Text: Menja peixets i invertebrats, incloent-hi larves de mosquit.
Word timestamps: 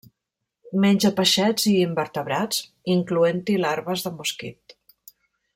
Menja 0.85 1.11
peixets 1.19 1.67
i 1.73 1.75
invertebrats, 1.83 2.63
incloent-hi 2.97 3.61
larves 3.67 4.09
de 4.09 4.17
mosquit. 4.19 4.79